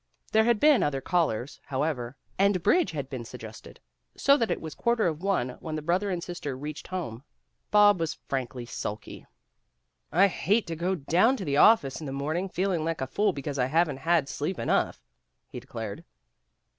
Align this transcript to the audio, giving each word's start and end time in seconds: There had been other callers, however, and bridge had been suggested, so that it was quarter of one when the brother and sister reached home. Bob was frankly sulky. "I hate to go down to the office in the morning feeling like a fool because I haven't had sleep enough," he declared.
There 0.31 0.45
had 0.45 0.59
been 0.59 0.81
other 0.81 0.99
callers, 0.99 1.59
however, 1.67 2.17
and 2.39 2.63
bridge 2.63 2.89
had 2.89 3.07
been 3.07 3.23
suggested, 3.23 3.79
so 4.17 4.35
that 4.35 4.49
it 4.49 4.59
was 4.59 4.73
quarter 4.73 5.05
of 5.05 5.21
one 5.21 5.49
when 5.59 5.75
the 5.75 5.83
brother 5.83 6.09
and 6.09 6.23
sister 6.23 6.57
reached 6.57 6.87
home. 6.87 7.21
Bob 7.69 7.99
was 7.99 8.17
frankly 8.27 8.65
sulky. 8.65 9.27
"I 10.11 10.25
hate 10.25 10.65
to 10.65 10.75
go 10.75 10.95
down 10.95 11.37
to 11.37 11.45
the 11.45 11.57
office 11.57 11.99
in 11.99 12.07
the 12.07 12.11
morning 12.11 12.49
feeling 12.49 12.83
like 12.83 12.99
a 13.01 13.05
fool 13.05 13.31
because 13.31 13.59
I 13.59 13.67
haven't 13.67 13.97
had 13.97 14.27
sleep 14.27 14.57
enough," 14.57 15.05
he 15.47 15.59
declared. 15.59 16.03